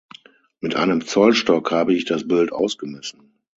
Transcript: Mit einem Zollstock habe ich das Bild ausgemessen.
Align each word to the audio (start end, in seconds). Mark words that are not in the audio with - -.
Mit 0.61 0.75
einem 0.75 1.05
Zollstock 1.05 1.69
habe 1.71 1.93
ich 1.93 2.05
das 2.05 2.27
Bild 2.27 2.51
ausgemessen. 2.51 3.37